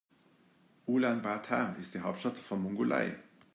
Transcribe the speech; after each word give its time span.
Ulaanbaatar 0.87 1.77
ist 1.77 1.93
die 1.93 1.99
Hauptstadt 1.99 2.39
von 2.39 2.63
Mongolei. 2.63 3.15